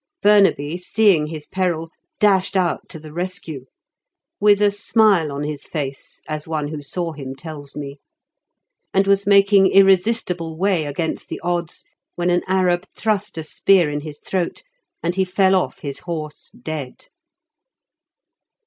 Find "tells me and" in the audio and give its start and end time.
7.35-9.05